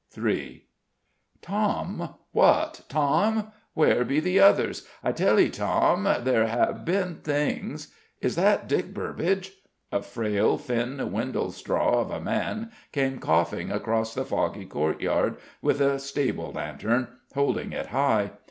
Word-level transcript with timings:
III 0.17 0.65
"Tom! 1.43 2.15
What, 2.31 2.81
Tom! 2.89 3.51
Where 3.75 4.03
be 4.03 4.19
the 4.19 4.39
others? 4.39 4.87
I 5.03 5.11
tell 5.11 5.35
thee, 5.35 5.51
Tom, 5.51 6.05
there 6.23 6.47
have 6.47 6.83
been 6.85 7.19
doings...." 7.21 7.89
"Is 8.19 8.35
that 8.35 8.67
Dick 8.67 8.95
Burbage?" 8.95 9.51
A 9.91 10.01
frail, 10.01 10.57
thin 10.57 11.11
windle 11.11 11.51
straw 11.51 11.99
of 12.01 12.09
a 12.09 12.19
man 12.19 12.71
came 12.91 13.19
coughing 13.19 13.71
across 13.71 14.15
the 14.15 14.25
foggy 14.25 14.65
courtyard 14.65 15.37
with 15.61 15.79
a 15.79 15.99
stable 15.99 16.51
lantern, 16.51 17.07
holding 17.35 17.71
it 17.71 17.85
high. 17.85 18.31